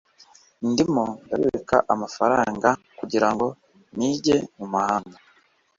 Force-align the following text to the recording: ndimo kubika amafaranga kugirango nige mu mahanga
ndimo 0.69 1.03
kubika 1.29 1.77
amafaranga 1.93 2.69
kugirango 2.99 3.47
nige 3.97 4.35
mu 4.57 4.65
mahanga 4.73 5.17